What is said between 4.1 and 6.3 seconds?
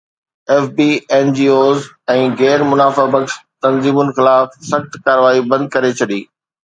خلاف سخت ڪارروائي بند ڪري ڇڏي